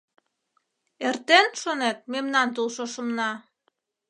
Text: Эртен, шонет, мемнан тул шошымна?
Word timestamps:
Эртен, 1.07 1.47
шонет, 1.61 1.97
мемнан 2.11 2.47
тул 2.55 2.67
шошымна? 2.75 3.29